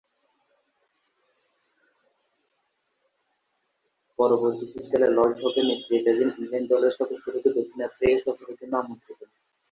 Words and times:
পরবর্তী 4.19 4.65
শীতকালে 4.67 5.07
লর্ড 5.09 5.37
হকের 5.41 5.65
নেতৃত্বাধীন 5.67 6.29
ইংল্যান্ড 6.33 6.67
দলের 6.71 6.95
সদস্যরূপে 6.97 7.49
দক্ষিণ 7.49 7.79
আফ্রিকা 7.81 8.17
সফরের 8.23 8.57
জন্য 8.59 8.73
আমন্ত্রিত 8.77 9.19
হন। 9.21 9.31